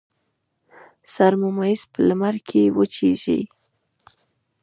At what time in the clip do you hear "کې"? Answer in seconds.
2.47-2.61